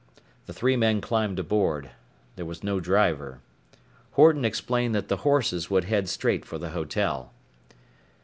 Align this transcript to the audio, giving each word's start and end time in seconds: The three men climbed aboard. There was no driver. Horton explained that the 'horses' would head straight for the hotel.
The 0.47 0.53
three 0.53 0.75
men 0.75 0.99
climbed 0.99 1.37
aboard. 1.37 1.91
There 2.35 2.43
was 2.47 2.63
no 2.63 2.79
driver. 2.79 3.39
Horton 4.13 4.43
explained 4.45 4.95
that 4.95 5.09
the 5.09 5.17
'horses' 5.17 5.69
would 5.69 5.83
head 5.83 6.09
straight 6.09 6.43
for 6.43 6.57
the 6.57 6.69
hotel. 6.71 7.31